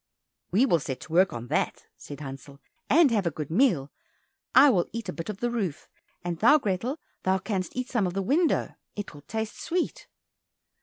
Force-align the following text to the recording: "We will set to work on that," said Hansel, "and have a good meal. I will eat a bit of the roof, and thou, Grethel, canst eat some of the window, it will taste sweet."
"We 0.49 0.65
will 0.65 0.79
set 0.79 0.99
to 1.01 1.13
work 1.13 1.31
on 1.31 1.45
that," 1.49 1.85
said 1.95 2.21
Hansel, 2.21 2.59
"and 2.89 3.11
have 3.11 3.27
a 3.27 3.29
good 3.29 3.51
meal. 3.51 3.91
I 4.55 4.71
will 4.71 4.87
eat 4.91 5.07
a 5.09 5.13
bit 5.13 5.29
of 5.29 5.41
the 5.41 5.51
roof, 5.51 5.87
and 6.23 6.39
thou, 6.39 6.57
Grethel, 6.57 6.97
canst 7.43 7.75
eat 7.75 7.87
some 7.91 8.07
of 8.07 8.15
the 8.15 8.23
window, 8.23 8.73
it 8.95 9.13
will 9.13 9.21
taste 9.21 9.57
sweet." 9.61 10.07